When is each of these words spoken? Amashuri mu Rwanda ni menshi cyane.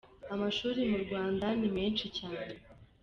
Amashuri 0.33 0.79
mu 0.91 0.97
Rwanda 1.05 1.45
ni 1.59 1.69
menshi 1.77 2.05
cyane. 2.17 2.55